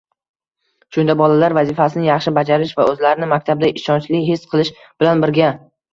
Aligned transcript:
Shunda 0.95 1.15
bolalar 1.19 1.55
vazifani 1.57 2.07
yaxshi 2.07 2.33
bajarish 2.37 2.73
va 2.79 2.85
o‘zlarini 2.95 3.29
maktabda 3.35 3.69
ishonchli 3.83 4.23
his 4.31 4.47
qilish 4.55 4.73
bilan 5.05 5.23
birga 5.27 5.53